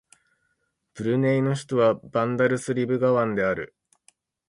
[0.95, 3.75] ブルネイの首都はバンダルスリブガワンである